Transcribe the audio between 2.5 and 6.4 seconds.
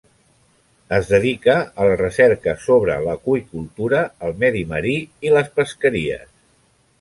sobre l'aqüicultura, el medi marí i les pesqueries.